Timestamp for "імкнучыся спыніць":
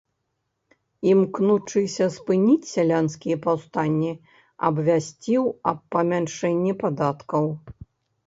1.09-2.69